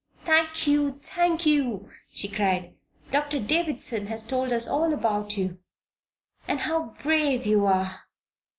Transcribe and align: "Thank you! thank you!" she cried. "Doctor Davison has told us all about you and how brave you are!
"Thank 0.25 0.65
you! 0.65 0.93
thank 1.03 1.45
you!" 1.45 1.91
she 2.11 2.27
cried. 2.27 2.73
"Doctor 3.11 3.39
Davison 3.39 4.07
has 4.07 4.23
told 4.23 4.51
us 4.51 4.67
all 4.67 4.95
about 4.95 5.37
you 5.37 5.59
and 6.47 6.61
how 6.61 6.95
brave 7.03 7.45
you 7.45 7.67
are! 7.67 8.07